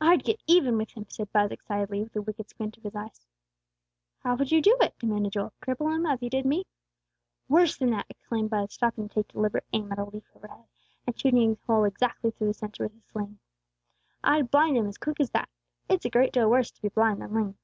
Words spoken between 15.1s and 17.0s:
as that! It's a great deal worse to be